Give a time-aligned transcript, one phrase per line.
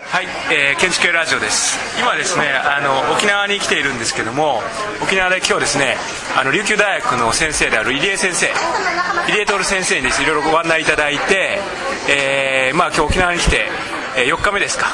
[0.00, 1.76] はい、えー、建築系ラジオです。
[2.00, 4.62] 今ですねあの沖縄に来ているんですけども
[5.02, 5.96] 沖縄で今日ですね
[6.38, 11.58] あの琉球大学の先生である入江先生入江徹先生にです、ね、いろいろご案内いただいて、
[12.08, 13.66] えー、まあ今日沖縄に来て、
[14.16, 14.86] えー、4日目ですか。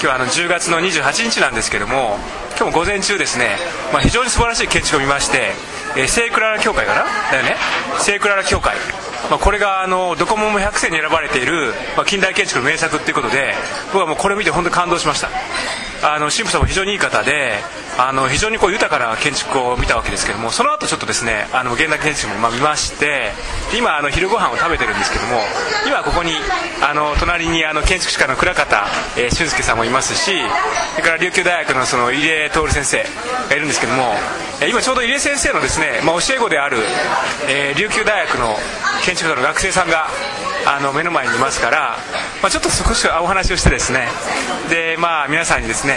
[0.00, 2.18] 今日はあの10月の28日なんですけども
[2.56, 3.56] 今日も午前中ですね、
[3.92, 5.50] まあ、非常に素晴らしい建築を見まして、
[5.96, 7.04] えー、聖クララ教会かな？
[7.32, 7.56] だよね？
[7.98, 8.76] 聖クララ教会。
[9.30, 13.54] まあ、これがあのドコモも100選に選ばれている、まあ、近代建築の名作ということで
[13.92, 15.30] 僕はもうこれを見て本当に感動しました。
[16.04, 17.54] あの神父さんも非常にいい方で
[17.96, 23.32] あの非常にこう豊かな建築を見たわけですけどもその後ちょっとですねあの現代建築もま見まして
[23.74, 25.40] 今あの昼ご飯を食べてるんですけども
[25.86, 26.32] 今ここに
[26.82, 28.84] あの隣にあの建築士科の倉方、
[29.16, 30.32] えー、俊介さんもいますし
[30.92, 33.02] それから琉球大学のその入江徹先生
[33.48, 34.12] がいるんですけども
[34.68, 36.76] 今ちょうど入江先生のですね、まあ、教え子である、
[37.48, 38.56] えー、琉球大学の
[39.04, 40.08] 建築科の学生さんが
[40.66, 41.96] あの目の前にいますから、
[42.42, 44.08] まあ、ちょっと少しお話をしてですね
[44.70, 45.96] で、まあ、皆さんにですね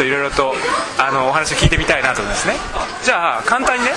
[0.00, 0.54] いろいろと
[0.98, 2.54] あのお話を聞いてみたいなと思いますね。
[3.02, 3.92] じゃあ簡単にね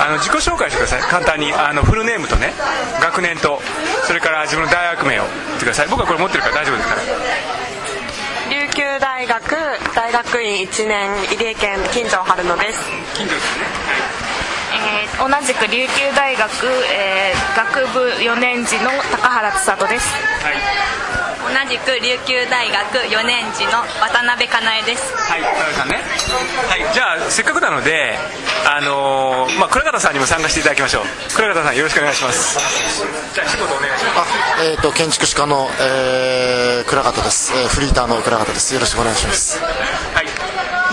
[0.00, 1.02] あの自己紹介してください。
[1.02, 2.52] 簡単にあのフルネームとね
[3.00, 3.60] 学年と
[4.06, 5.88] それから自分の大学名を言ってください。
[5.88, 7.02] 僕はこれ持ってるから大丈夫ですから。
[8.50, 9.56] 琉球大学
[9.94, 12.80] 大学院1年入江県金城春野です。
[13.14, 14.23] 金城ですね、はいえー、
[15.18, 16.50] 同じく琉球大学、
[16.92, 20.08] えー、学部4年次の高原千里です、
[20.42, 25.14] はい、同じく琉球大学4年次の渡辺かなえです。
[25.16, 26.02] はい渡辺さんね。
[26.68, 28.16] はいじゃあせっかくなので
[28.66, 31.04] あのー、まあ倉方さんにも参加していただきましょう。
[31.34, 32.58] 倉方さんよろしくお願いします。
[33.34, 34.30] じゃあ一言お願いします。
[34.60, 38.74] あえっ、ー、と建築士科の、えー、倉方です、えー、フリーターの倉方です。
[38.74, 39.60] よろしくお願いします。
[39.60, 40.43] はい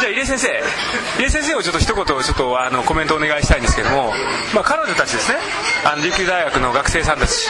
[0.01, 0.47] じゃあ入江先生。
[0.47, 4.11] 入江先生をちょっと一言ちょっとあのコメントお願いしたいんですけども、
[4.55, 5.37] まあ、彼女たちですね。
[5.85, 7.47] あの琉球大学の学生さんたち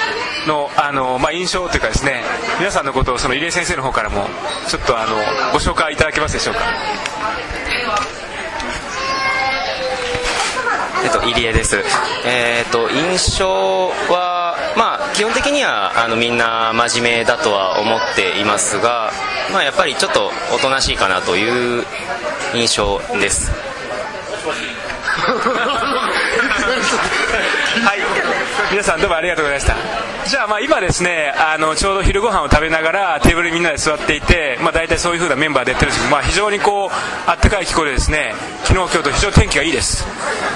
[0.48, 2.24] のあの、まあ、印象というかですね
[2.60, 4.28] 皆さんのことをその入江先生の方からも
[4.68, 5.16] ちょっとあの
[5.54, 6.62] ご紹介いただけますでしょうか。
[11.04, 11.78] えっと、入江です、
[12.26, 19.12] えー、っと印象は、まあ、基本的にはあのみんな真面目だとは思っていますが、
[19.52, 21.86] まあ、やっぱりちょっとおとなしいかなという
[22.54, 23.52] 印象です。
[27.84, 28.00] はい。
[28.72, 29.76] 皆さんどうもありがとうございました。
[30.30, 40.06] じゃあまあ今ですねあのちょうど昼ご飯を食べながらテーブルにみんなで座っていて、まあ、大体そういう風なメンバーでやってるんですけど、まあ、非常にこうあったかい気候でですね昨日今日と非常に天気がいいです。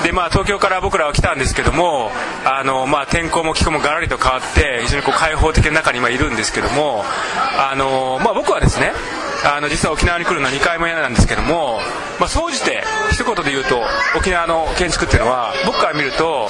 [0.04, 2.12] でまあ東京から僕らは来たんですけども
[2.46, 7.04] あの、まあ、天候も気候もがらりと変わって非常にこう開放的な中に今いるんですけども
[7.58, 8.94] あの、まあ、僕はですね
[9.48, 11.80] あの実は沖縄に来るのは2回目なんですけども、
[12.20, 13.84] まあ、総じて一言で言うと
[14.18, 16.50] 沖縄の建築っていうのは僕から見ると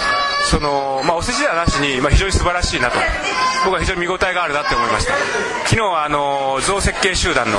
[0.50, 2.98] その、まあ、お世辞ではなしに、まあ、非常に素晴らしいなと。
[3.66, 5.14] 僕は非常に見応えがあるなって思いました。
[5.66, 7.58] 昨日はあの造設計集団の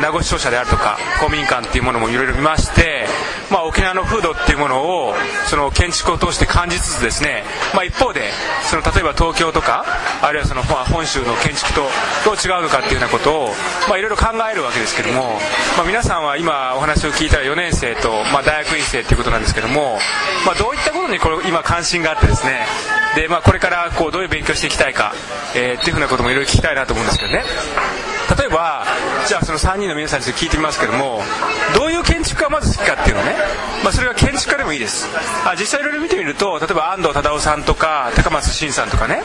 [0.00, 3.06] 名護市庁舎であるとか公民館っていうものもいろいろ見まして、
[3.50, 5.14] まあ、沖縄の風土っていうものを
[5.48, 7.44] その建築を通して感じつつですね、
[7.74, 8.30] まあ、一方で
[8.70, 9.84] その例えば東京とか
[10.22, 11.82] あるいはその本州の建築と
[12.24, 13.52] どう違うのかっていうようなこと
[13.92, 15.38] をいろいろ考えるわけですけども、
[15.76, 19.98] まあ、皆さんは今お話を聞いたら4年生と、まあ、大学院生っていうことなんですけども、
[20.46, 22.64] まあ、どういったことにこれ今関心ががあってですね。
[23.16, 25.12] で、まあ、これからこうどういう勉強していきたいか、
[25.56, 27.42] えー、っていうふうなこともいろいろ聞きたいなと思うんですけどね。
[28.38, 28.84] 例えば
[29.26, 31.20] じゃあその3人の皆さんに聞いてみますけども
[31.76, 33.36] どういう建築家まず好きかっていうのね、
[33.84, 35.06] まあ、それは建築家でもいいです。
[35.46, 39.22] あ実際いろいろ見てみると例えば安藤忠雄さんとか高松伸さんとかね。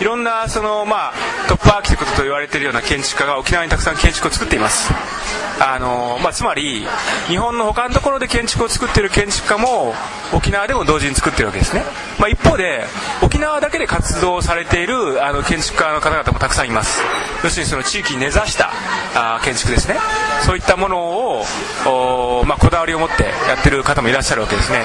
[0.00, 1.12] いろんなその、まあ、
[1.48, 4.92] トップアーキテクトと言われているような建築家が沖縄にたくさん建築を作っています。
[5.60, 6.86] あの、まあ、つまり
[7.26, 9.92] 日本の他のところで建築を作っている建築家も
[10.32, 11.82] 沖縄でも同時に作ってるわけですね、
[12.18, 12.84] まあ、一方で
[13.22, 17.02] 沖縄だけで活動されているあの建築家の方々もたくさんいます。
[17.42, 18.70] 要するにその地域に根ざした
[19.14, 19.96] あ建築ですね。
[20.44, 21.44] そういったものを
[22.46, 24.82] まあ、こだわりを持ってやってる方もいらっしゃるわけですね、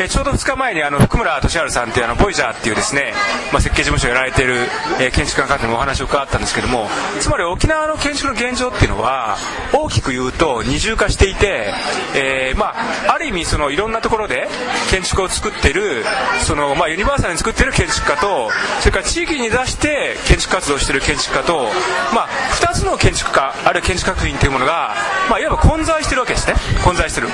[0.00, 3.12] えー、ちょうど2日前にあの福村俊治さんっていうあのボイジャーっていうですね、
[3.52, 4.51] まあ、設計事務所をやられている、
[5.00, 6.88] え、建築家の方にもお話を伺ったんですけども
[7.20, 9.36] つまり沖縄の建築の現状っていうのは
[9.72, 11.72] 大きく言うと二重化していて、
[12.14, 12.74] えー、ま
[13.08, 14.48] あ、ある意味そのいろんなところで
[14.90, 16.04] 建築を作ってる
[16.44, 18.50] その、まあ、ユニバーサルに作ってる建築家と
[18.80, 21.68] それから地域に出して建築活動をしてる建築家と、
[22.14, 22.28] まあ、
[22.60, 24.94] 2つの建築家あるいは建築作品というものが、
[25.28, 26.54] まあ、いわば混在してるわけですね。
[26.84, 27.28] 混在してる。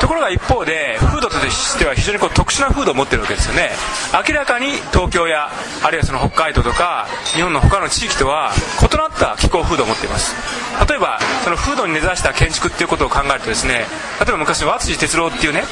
[0.00, 3.70] ところが一方で風土としては非常にこう特殊な風土を持ってるわけですよね。
[4.28, 5.50] 明らかに東京や
[5.82, 10.34] あるいはその北海道とか日本の他の地域とは異なった気候風土を持っています。
[10.88, 13.86] 例えばその風土に根ざした建築っていうことを考えるとですね
[14.20, 15.62] 例えば昔の和辻哲郎っていうね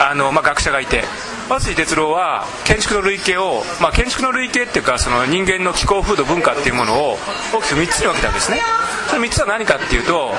[0.00, 1.04] あの、まあ、学者がいて
[1.48, 7.16] 和辻哲郎は建築の類型を、まあ、建築の類型っていうかその人間の気候風土文化っていうものを
[7.54, 8.60] 大きく3つに分けたんですね。
[9.08, 10.32] その3つは何かっていうと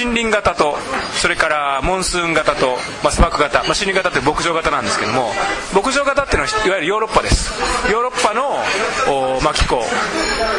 [0.00, 0.76] 森林型と
[1.20, 5.30] それからモンスーン型と、まあ、砂漠型、まあ、森林型って牧場型なんですけども
[5.74, 7.52] 牧場型っていうのはいわゆるヨーロッパです。
[7.92, 8.56] ヨーロッパの、
[9.42, 9.84] まあ、気候。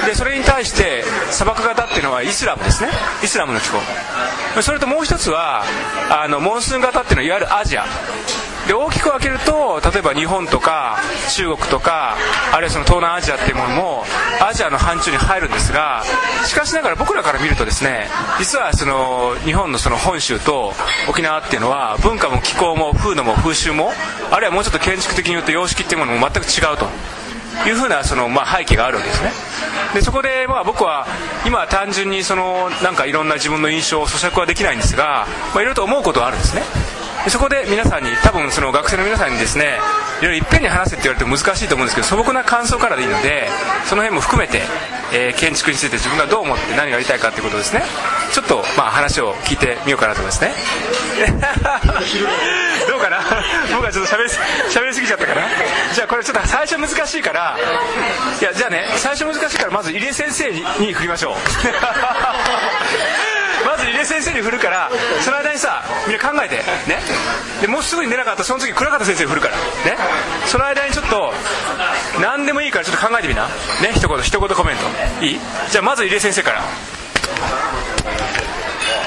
[0.06, 2.90] でそれに対して砂漠型っていうのはイスラムですね。
[3.24, 3.80] イスラムの気候。
[4.62, 5.64] それともう一つは
[6.12, 7.86] あのモンスーン型っていうのはいわゆるアジア。
[8.68, 10.98] で大きく分けると例えば日本とか
[11.36, 12.16] 中国とか
[12.52, 14.04] あるいはその東南アジアっていうものも
[14.42, 16.04] アジアの範疇に入るんですが
[16.46, 18.08] しかしながら僕らから見るとですね
[18.40, 20.74] 実はその日本のその本州と
[21.10, 23.92] 沖縄っていうのは文化も気候も風土も風習も
[24.32, 26.88] あるいはもうちょっと建築的に言うと様式っていうものも全く違うと。
[27.66, 29.32] いうふうなその、まあ、背景があるわけですね。
[29.94, 31.08] でそこでまあ僕は
[31.46, 36.64] 今は単純にそのなんかいろんな自分の印象を咀嚼はできないんですが、まあ、いろいろと思うことはあるんですね。
[37.30, 39.80] そこで皆さんに多分その学生の皆さんにですね
[40.22, 43.50] いろいろいっぺんに話せって言われて難しいと思うんですけど素朴な感想からでいいので
[43.86, 44.62] その辺も含めて、
[45.14, 47.84] えー、建築について自分がどう思って何がやりたいかっていうことですね。
[48.32, 50.52] ちょっとまあ話を聞いてみようかなと思いますね。
[52.88, 53.20] どうかな？
[53.72, 54.30] 僕はちょっと喋り
[54.70, 55.42] 喋りすぎちゃったかな？
[55.94, 57.58] じゃあこれちょっと最初難しいから
[58.40, 61.36] いやじゃあね最初難しいからまず入江先生に振りましょう。
[63.66, 64.90] まず入江先生に振るから
[65.22, 66.58] その間にさみんな考えて
[66.88, 67.00] ね。
[67.62, 69.62] でもうすぐに出なかったらその次倉方先生に振るからね。
[70.46, 71.34] その間にちょっと
[72.22, 73.48] 何でもいいからちょっと考えてみな。
[73.48, 75.26] ね一言一言コメント。
[75.26, 75.40] いい？
[75.72, 76.62] じゃあまず入江先生から。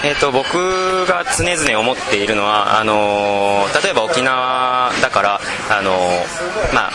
[0.04, 5.40] えーと、僕が常々思っているのはあのー、例えば沖縄だから、
[5.70, 6.92] あのー、まあ、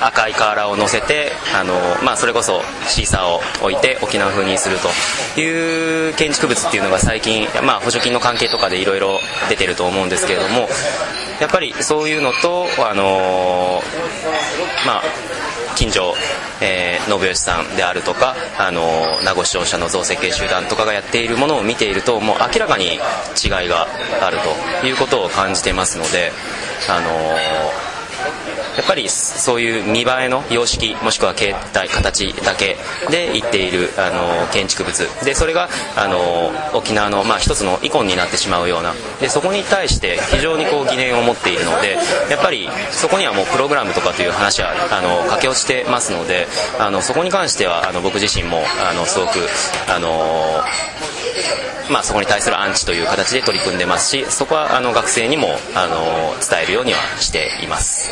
[0.00, 1.74] 赤い瓦を乗せて、あの
[2.04, 9.18] まあ、それこそシーサーを置いて沖縄風にするという建築物っていうのが最近、まあ、補助金の関係とかでいろいろ
[9.48, 10.68] 出てると思うんですけれども
[11.40, 13.82] やっぱりそういうのと、あの
[14.86, 15.02] まあ
[15.76, 16.14] 近所、
[16.62, 18.80] えー、信義さんであるとか、あの
[19.24, 22.98] 名護市庁舎の造成系集団とかがやっているものを見ているともう明らかに違い
[23.68, 23.88] が
[24.22, 24.38] ある
[24.80, 26.30] ということを感じてますので、
[26.88, 27.08] あの
[28.76, 32.76] やっぱりそういう見栄えの様式もしくは形態形だけ
[33.10, 35.24] で言っているあの建築物。
[35.24, 38.94] でそれがあの沖縄の、まあ、一つのイコンになってしまうような。
[39.20, 41.96] でそこに対して非常にこう疑念を持っているので
[42.30, 46.46] やっぱりそこにはもうプログラムとかという話はあの駆け落ちてますので
[46.78, 49.30] あのそこに関してはあの僕自身もあのすごく
[49.88, 50.62] あの
[51.90, 58.10] まあ、そこに対するアンチという形で取り組んでますしそこはあの学生にもあの伝えるようにはしています。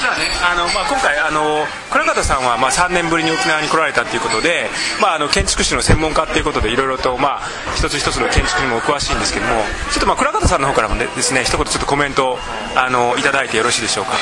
[0.00, 4.68] じゃあねあの、まあ、今回あの倉方さんはまあ3年ぶりに沖縄に来られたということで、
[5.00, 7.40] まあ、あの建築士の専門家ということでいろいろと、まあ、
[7.76, 9.52] 一つ一つの建築にもお詳しいんですけども
[9.92, 12.38] ちょっとまあ倉方さんの方からもですね一言ちょっとコメントを
[12.76, 14.12] あのいただいてよろしいでしょうか？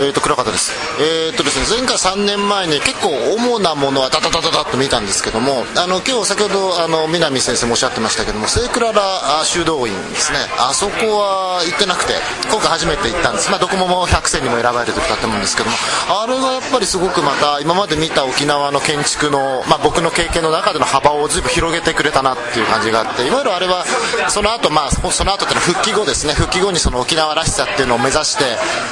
[0.00, 10.38] えーと、倉方です,、えーとですね、前回3年前に結構主なものはダダダダダッと見たんですけどもあの今日先ほどあの南先生もおっしゃってましたけども聖クララ修道院ですね。
[10.58, 12.14] あそこは行ってなくて
[12.50, 15.76] 今回初めて行ったんです、まあ、どこも100選にも選ばれてると思うんですけども
[16.08, 23.84] あれがやっぱりすごくまた今まで見た沖縄の建築の、まあ、僕の経験の中での幅を随分広げてくれたなっていう感じがあっていわゆるあれは
[24.28, 26.32] その後、まあその後ってのは復帰後ですね。
[26.34, 28.44] 復帰後にその沖縄らしさっていうのを目指して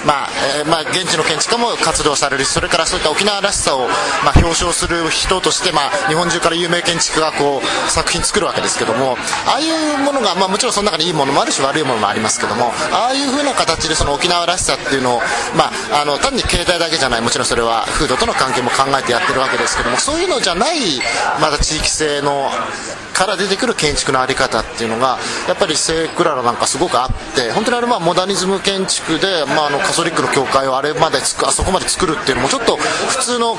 [0.04, 2.44] まあ、えー、まあ現地の建築家も活動される。
[2.48, 3.86] しそれからそういった沖縄らしさを、
[4.24, 15.20] まあ、表彰する人として、まあ、日本中から有名建築家がこう作品作るわけですけどもああいうものが、まあ、もちろんその中にいいものもあるし悪いものもありますけどもああいう風な形でその沖縄らしさっていうのを、
[15.56, 20.78] まあ、あの単に携帯だけじゃないもちろんそれは風土との関係も考えてやってるわけですけどもそういうのじゃない
[21.40, 22.50] まだ地域性の
[23.18, 31.20] から出てくる建築の在り方っていうのがやっぱり聖クララなんかすごくあって本当にあれまモダニズム建築で、まあ、あのカソリックの教会をあれまであ
[31.50, 33.56] そこまで作るっていうのもちょっと普通の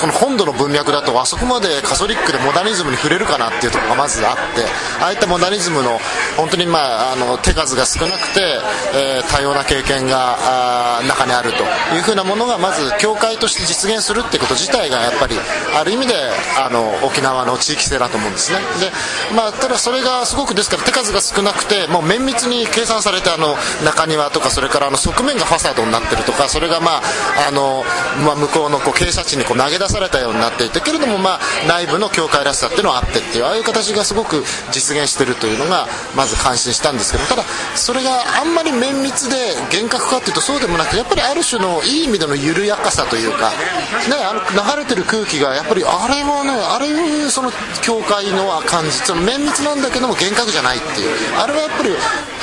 [0.00, 4.62] この本土の文脈だとあそこまでカソリックでモダニズムに触れるかなっていうところがまずあって
[5.02, 5.98] ああいったモダニズムの
[6.36, 8.62] 本当にまああの手数が少なくて、
[8.94, 11.64] えー、多様な経験があ中にあると
[11.96, 15.34] いうふうなものがまず教会として実現するってこと自体がやっぱり
[15.74, 16.14] ある意味で
[16.56, 18.60] あの沖縄の地域性だと思うんですね。
[18.78, 18.99] で
[19.34, 23.54] まあ、ただそれがすごくですから手数が少なくてもう綿密に計算されてあの
[23.84, 27.02] 中庭とかそれからあの側面がファサードになってるとかそれが、まあ
[27.48, 27.84] あの
[28.24, 34.42] まあ、向こうのこう傾斜地にこう投げ出されたようになっていてけれども、まあ、内部の教会らしさっていうのはあってっていうああいう形がすごく
[34.72, 39.36] 実現してるというのがまず感心したんですけどただそれがあんまり綿密で
[39.70, 44.40] 厳格かっていうとそうでもなくてやっぱりある種のいい意味での緩やかさというか、ね、あの
[44.76, 47.50] 流れてる空気がやっぱりあれはねあれその
[47.82, 51.10] 教会の感じその綿密なんだけども厳格じゃないっていう。
[51.38, 51.90] あれはやっぱり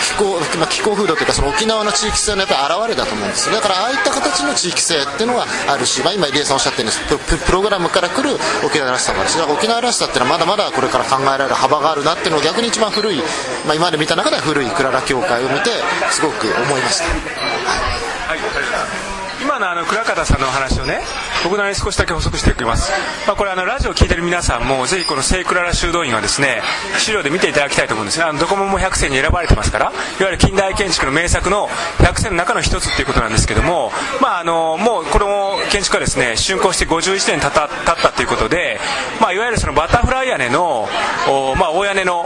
[0.08, 13.18] 気候,、まあ、気候風土というかその沖縄の地域性のやっぱり表れだと思うんですだからああいった形の地域性っていうのはあるし、まあ、今入江さんおっしゃってるんですププログラムから来る沖縄らしさもあるし沖縄らしさっていうのはまだまだこれから考えられる幅があるなっていうのを逆に一番古い、
[13.66, 15.72] まあ、今まで見た中では古いクララ教会を見て
[16.12, 17.06] すごく思いました。
[17.06, 18.40] はい。
[19.42, 21.00] 今のあの倉方さんのお話をね
[21.44, 22.92] 僕なりに少しだけ補足しておきます、
[23.28, 26.62] まあ、これあのラジオを聴いてる皆さんもぜひこの聖クララ修道院はですね
[26.98, 28.26] 資料で見ていただきたいと思うんですね。
[28.26, 31.68] あのドコモも100選に選ばれてますからいわゆる近代建築の名作の
[32.00, 33.92] 100選の中の一つっていうことなんですけども、
[34.22, 38.80] まあ、あのもうこの建築はですね竣工して51年経った経ったということで、
[39.22, 40.88] まあ、いわゆるそのバタフライ屋根の、
[41.58, 42.26] まあ、大屋根の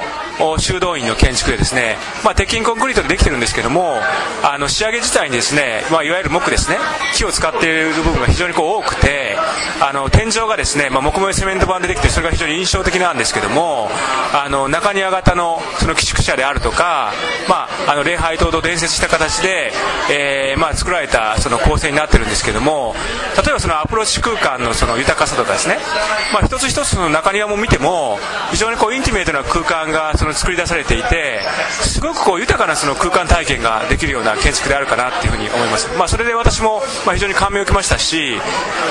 [0.57, 3.95] 修道院の建築でですね、まあ、鉄筋コンクリートでできてるんですけども
[4.43, 6.77] あの仕上げ自体にですね、まあ、いわゆる木ですね
[7.15, 9.00] 木を使っている部分が非常にこう多くて
[9.83, 13.89] あの天井がですね、まあ、木目セメント板でできてそれが非常に印象的なんですけども
[14.31, 17.11] あの中庭型のその寄宿舎であるとか、
[17.49, 19.71] まあ、あの礼拝棟と伝説した形で、
[20.11, 22.93] えーまあ、作られたその構成になってるんですけども
[23.35, 25.79] 例えばそのアプローチ空間のその豊かさとかですね、
[26.31, 28.19] まあ、一つ一つの中庭も見ても
[28.51, 31.41] 非常にこう intimate な空間がその作り出されていて
[31.71, 38.37] すごくこう豊かなその空間体験ができるような建築であるかなっていうふうに思います、まあ、それで私もま非常に感銘を受けましたし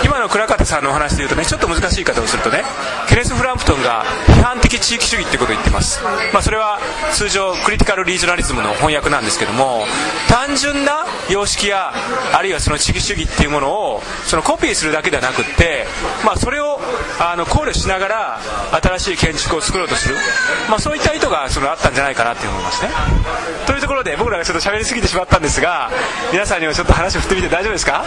[0.05, 2.63] 今の倉方さんのお話で言うとねちょっと難しい言い方をするとね
[3.09, 6.01] ケネス・フランプトンが批判的地域主義ってことを言ってます、
[6.33, 6.79] まあ、それは
[7.13, 9.85] 通常 critical regionalism の翻訳なんですけども
[10.29, 11.93] 単純な様式や
[12.33, 15.87] あるいはその地域主義っていうものをそのコピーするだけではなくって、
[16.25, 16.81] まあ、それを
[17.21, 18.41] あの考慮しながら
[18.83, 20.17] 新しい建築を作ろうとする、
[20.69, 22.91] まあ、そういった意図がそのあったんじゃないかなって思いますね。
[23.67, 25.91] というところで僕らがちょっと喋りすぎてしまったんですが
[26.33, 28.05] 皆さんにもちょっと話を振ってみて大丈夫ですか？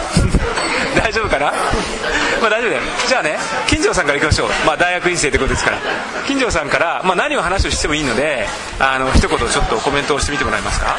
[0.96, 1.52] 大丈夫かな？
[2.40, 2.82] まあ大丈夫だよ。
[3.06, 5.78] じゃあね金城さんからいきましょう、まあ、大学院生ということですから。
[6.26, 8.46] 金城さんから、まあ、何を話をしてもいいので
[8.78, 10.96] あの一言ちょっとコメントをしてみてもらえますか？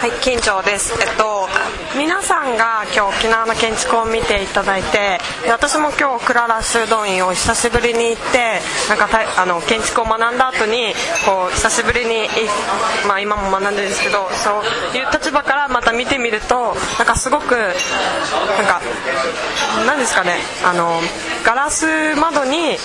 [0.00, 0.92] はい金城です。
[0.92, 1.48] えっと
[1.96, 10.92] 皆さんが今日沖縄の建築を見ていただいて私も今日クララ修道院を久しぶりに行ってなんかあの建築を学んだ後に
[11.26, 12.28] こう久しぶりに、
[13.08, 17.72] まあ、今も学んでるんですけどそういう立場からまた見てみるとなんかすごくなん
[18.68, 18.80] か
[19.86, 21.00] 何ですかねあの
[21.44, 22.76] ガラス窓に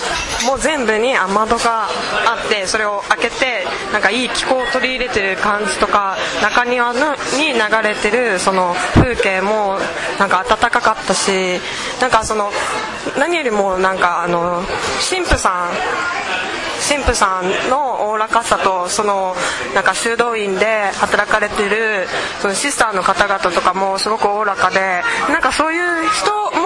[0.48, 7.03] もう全部に雨窓があってそれを開けてなんかいい気候を取り入れてる感じとか中庭の
[7.36, 9.78] に流れてるその風景も
[10.18, 11.60] なんか温かかったし
[12.00, 12.50] なんかその
[13.18, 14.62] 何よりもなんかあの
[15.08, 15.72] 神父さん
[16.86, 19.34] 神父さんのおおらかさとその
[19.74, 22.06] なんか修道院で働かれてる
[22.40, 26.30] そのシスターの方々とかもすごくおおらかでなんかそういう人
[26.60, 26.63] も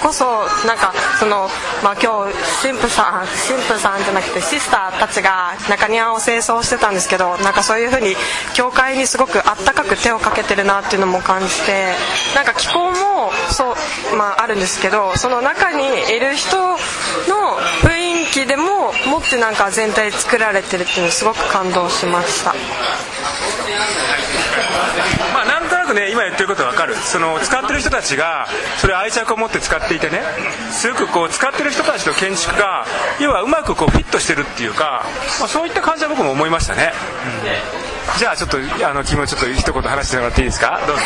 [0.00, 0.24] こそ
[0.66, 1.48] なんかその、
[1.84, 8.16] まあ、今日神父さん神父さんじゃなくてシスターたちが中庭を清掃してたんですけどなんかそういう風に
[8.54, 11.92] 教会にすごくあったかく手をかけてるなっていうのも感じて
[12.34, 13.72] なんか気候もそ
[14.12, 16.76] う、まあ、あるんですけどその中にいる人の
[17.82, 22.54] 雰囲気でももっとなんか全体作られてるっていうのすごく感動しました。
[25.90, 26.94] くね今言ってることわかる。
[26.94, 28.46] その使ってる人たちが
[28.78, 30.22] それ愛着を持って使っていてね
[30.70, 32.86] すごくこう使ってる人たちと建築が
[33.20, 35.04] 要はうまくこうフィットしてるっていうか、
[35.40, 36.92] まあ、そういった感じは僕も思いましたね、
[38.14, 40.80] うん、じゃあちょっとあの君もちょっと一言話してもらっていいですか？
[40.86, 41.02] どうぞ。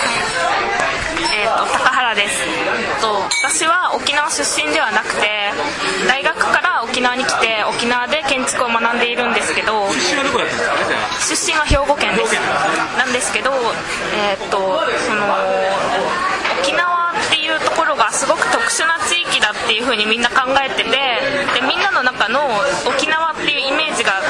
[1.35, 3.15] えーと、高原です、えーと、
[3.49, 5.51] 私は沖縄出身ではなくて
[6.07, 6.64] 大学から
[7.05, 12.35] 縄に来て沖縄で建築を学んでいるんですけど出身は兵庫県です。
[12.97, 13.53] なんですけど、
[14.17, 15.29] えーと、その
[16.63, 16.94] 沖縄
[18.15, 22.41] すごく特殊な地域だっていうふうにみんな考えててでみんなの中の
[22.87, 24.23] 沖縄っていうイメージが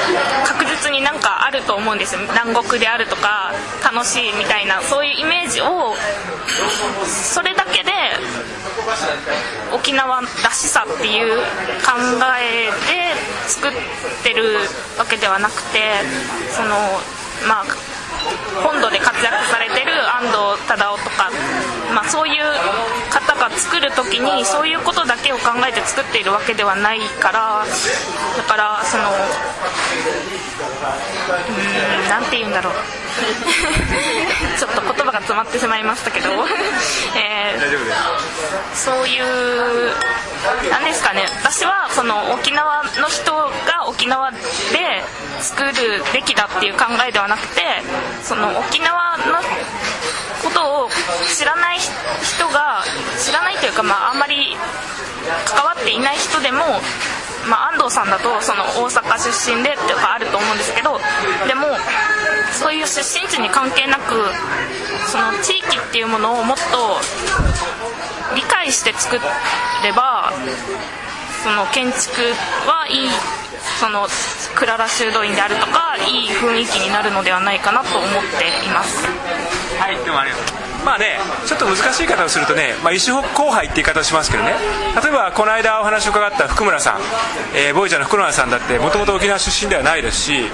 [0.45, 5.93] 確実になんかあると思うんです南国であるとか楽しいみたいなそういうイメージを
[7.05, 7.91] それだけで
[9.73, 11.37] 沖縄らしさっていう
[11.85, 11.93] 考
[12.41, 13.13] えで
[13.47, 13.71] 作っ
[14.23, 14.57] てる
[14.97, 15.93] わけではなくて
[16.49, 16.75] その
[17.47, 17.65] まあ
[18.63, 19.91] 本土で活躍されてる
[20.27, 21.31] 藤忠雄とか、
[21.93, 22.43] まあ、そういう
[23.09, 27.63] 方が作る時にそういうことだけを考えて作っているわけではないから
[28.37, 29.03] だからその
[31.49, 32.73] うんなんて言うんだろう。
[34.59, 36.29] ちょっと言葉が詰まってしまいましたけど、
[37.15, 39.93] えー、そういう
[40.69, 41.25] なんですかね。
[41.41, 44.37] 私はその沖縄の人が沖縄で
[45.41, 47.61] 作るべきだっていう考えではなくて
[48.23, 49.23] その沖縄の
[50.43, 50.89] ことを
[51.35, 52.83] 知らない人が
[53.19, 54.55] 知らないというか、まあ、あんまり
[55.45, 56.59] 関わっていない人でも
[57.49, 60.97] まあ、安藤さんだとその大阪出身でとかあると思うんですけど
[61.47, 61.67] でも
[62.51, 64.13] そういう出身地に関係なく
[65.07, 66.97] その地域っていうものをもっと
[68.35, 69.17] 理解して作
[69.83, 70.33] れば
[71.43, 72.21] その建築
[72.65, 73.09] はいい
[73.79, 74.07] その
[74.55, 79.05] クララ修道院であるとかいい雰囲気になるのではないかなと思っています。
[79.79, 80.45] はいどうもありがとう。
[80.85, 84.53] まあねちょっと難しい方をするとね、まあ、石北後輩って言い方をしますけどね。
[85.01, 86.99] 例えばこの間お話を伺った福村さん、
[87.55, 90.45] えー、ボイジャーの福村さんだってもともと沖縄出身ではないですし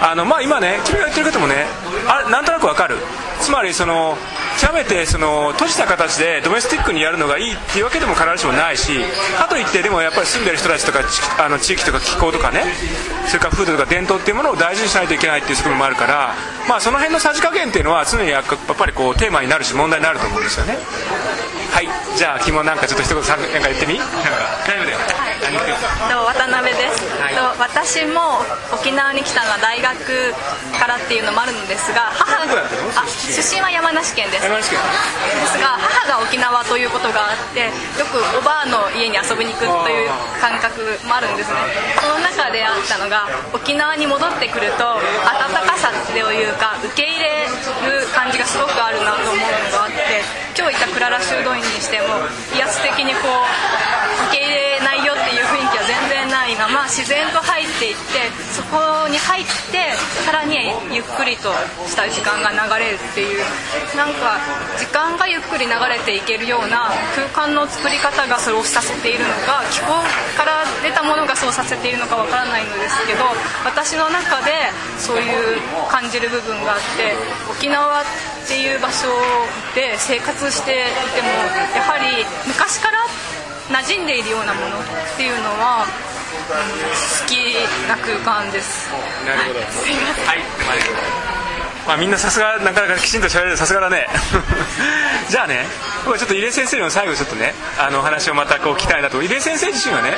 [0.00, 1.66] あの、まあ、今ね君が言ってることもね
[2.06, 2.96] あなんとなくわかる。
[3.40, 4.16] つまりその
[4.60, 9.00] 極めてその閉じた形でドメスティックにやるのがいいっていうわけでも必ずしもないし
[9.38, 11.00] かといってでもやっぱり住んでる人たちとか
[11.38, 12.64] あの地域とか気候とかね
[13.26, 16.34] それから風土とか伝統っていうものを大事にしないといけないっていう側面もあるから、
[16.68, 20.76] まあ、その辺のさじ加減っていうのは常にやっぱりこうテーマになるし問題になると思うんですよね。
[21.70, 21.88] はい。
[22.16, 23.98] じゃあ君もなんかちょっと一言なんか言ってみ？
[23.98, 24.16] なんか
[24.66, 28.42] 大丈夫だよ、はい、渡辺です、はい、私も
[28.74, 30.34] 沖縄に来たのは大学
[30.80, 32.10] からっていうのもあるのですが
[32.46, 34.44] 出身は山梨県です。
[34.44, 34.78] 山梨県。
[34.78, 41.58] ですが母が沖縄ということがあってよくおばあの家に遊びに行くという感覚もあるんですね。
[42.00, 50.22] その中であったのが沖縄に戻ってくると温かさというか受け入れる感じがすごくあるなと思うのがあって
[50.56, 52.06] 今日行ったクララ修道院にしても
[52.54, 54.97] 威圧的にこう受け入れない
[56.88, 58.80] 自然と入っていってそこ
[59.12, 59.92] に入って
[60.24, 61.52] さらにゆっくりと
[61.84, 63.44] した時間が流れるっていう
[63.96, 64.40] なんか
[64.80, 70.00] 時間がゆっくり流れていけるような空間の作り方がそれをさせているのか気候
[70.36, 73.24] から出たものがそうさせているのかわからないのですけど
[73.64, 75.60] 私の中でそういう
[75.92, 77.12] 感じる部分があって
[77.52, 78.04] 沖縄っ
[78.48, 79.12] ていう場所
[79.76, 81.28] で生活していても
[81.76, 82.98] やはり昔から
[83.68, 84.82] 馴染んでいるようなものっ
[85.16, 85.84] ていうのは、
[86.28, 87.54] 好き
[87.88, 88.90] な空間です。
[89.24, 89.60] なるほど。
[89.72, 90.26] すいません。
[90.26, 91.37] はい、
[91.88, 94.06] まあ、みんなさすがなかなかきちんと喋れるさすがだね。
[95.30, 95.66] じゃあね
[96.04, 99.22] 僕はちょっと入江先生の最後ちょっとねあの話をまたこう聞きたいなと。
[99.22, 100.14] 入江先生自身はね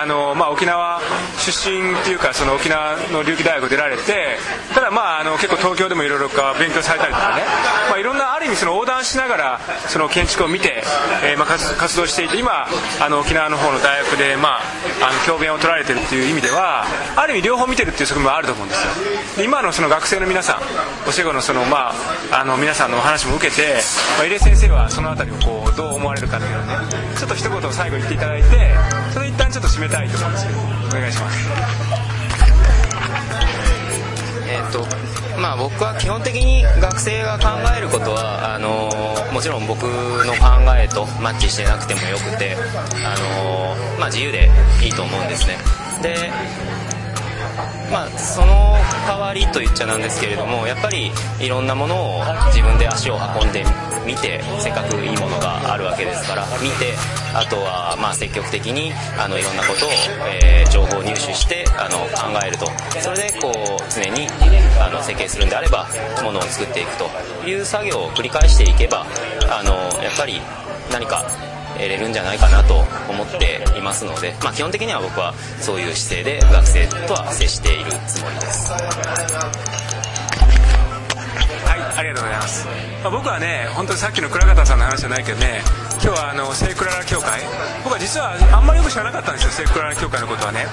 [0.00, 1.02] あの、まあ、沖縄
[1.38, 4.38] 出身っていうかその沖縄の琉球大学出られて
[4.74, 7.44] ただまああの結構東京でもいろいろ勉強されたりとかね、
[7.90, 10.82] まあ、いろんなある意味その横断しながらその建築を見て、
[11.22, 12.66] えー、まあ活動していて今
[13.00, 14.60] あの沖縄の方の大学で、ま
[15.02, 19.44] あ、あの教鞭を取られてるっていう意味ではある意味両方見てるっていう側面もあると思うんですよ。
[19.44, 23.74] 今のその学生の皆さん教え子のその、まあ、あの皆さんのお話も受けて、
[24.18, 26.74] まあ、入江先生はその辺りをこうどう思われるかというのをね
[27.18, 28.48] ちょっと一言最後言っていただいて
[29.12, 30.46] それ一旦ちょっと締めたいと思うんです。
[30.46, 31.48] けどお願いします。
[34.48, 34.86] えっと
[35.40, 38.90] まあ、僕は基本的に学生が考えることはあの
[39.32, 42.54] もちろん僕の考えとマッチしてなくてもよくて
[43.04, 44.50] あの、まあ、自由で
[44.82, 45.56] いいと思うんですね。
[46.02, 46.30] で
[47.92, 48.74] まあ、その
[49.06, 53.64] 代わりと言っちゃなんですけれどもやっぱりいろんなものを自分で足を運んで
[54.06, 56.94] 見てせっかくいいものがあるわけですから見て
[57.34, 59.90] あとはまあ積極的にあのいろんなことを、
[60.26, 62.66] えー、情報を入手してあの考えると。
[63.00, 64.26] それでこう常に
[64.80, 65.86] あの設計するんであれば
[66.22, 69.06] ものを作っていくという作業を繰り返していけば
[69.50, 70.40] あのやっぱり
[70.90, 71.24] 何か
[71.74, 78.72] 得れるんじゃないかなと思っていますので、まあ、基本的には僕はそういう姿勢で学生とは接しているつもりです。
[78.72, 78.78] は
[81.76, 82.66] いありがとうございます、
[83.02, 85.60] まあ、僕はね本当にさっきの倉方さんの話じゃないけどね
[86.02, 87.40] 今日はあの聖クララ協会。
[87.84, 90.66] 僕は実はあんまりよく知らなかったんですよ聖クララ協会のことはね。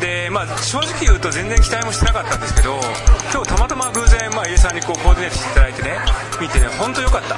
[0.00, 2.78] でまあ、正直言うと全然期待もしてなかったんですけど
[3.32, 5.98] 今日たまたま偶然、まあ、家さんにこうコーディネートしていただいてね
[6.40, 7.36] 見てね本当良かった。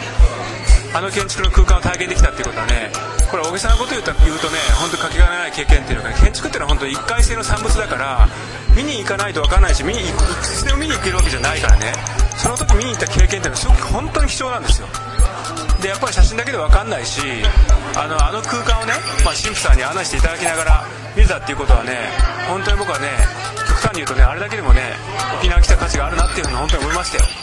[0.93, 2.93] あの建築の空体験できたっていうことはね
[3.31, 8.29] これ大げさなこと言うと言うとね本当かけがえない経験っていうのが、ね、建築っていうのは本当一回性の産物だから
[8.77, 10.05] 見に行かないと分かんないし見にい
[10.43, 11.93] つでも見に行けるわけじゃないからね。
[12.41, 14.89] その時見に行った経験っていうのはすごく本当に貴重なんですよ。
[15.83, 17.21] でやっぱり写真だけで分かんないし
[17.97, 18.93] あのあの空間をね、
[19.25, 20.85] まあ、神父さんに案内していただきながら
[21.17, 21.97] 見れたっていうことはね
[22.49, 23.09] 本当に僕はね
[23.69, 24.83] 極端に言うとねあれだけでもね
[25.39, 27.40] 沖縄来た価値があるなっていうふうに本当に思いましたよ。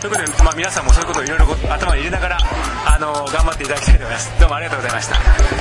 [0.00, 2.38] ということで、まあ、皆さんもそういうことをいろいろ頭に入れながら
[2.86, 4.40] あの頑張っていただきたいと思います。
[4.40, 5.59] どうもありがとうございました。